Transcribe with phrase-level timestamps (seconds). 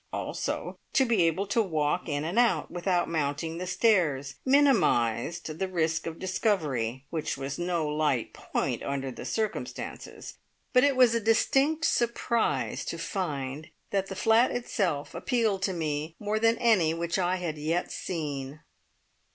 [0.11, 5.67] Also, to be able to walk in and out, without mounting the stairs, minimised the
[5.67, 10.39] risk of discovery, which was no light point under the circumstances,
[10.73, 16.15] but it was a distinct surprise to find that the flat itself appealed to me
[16.17, 18.61] more than any which I had yet seen.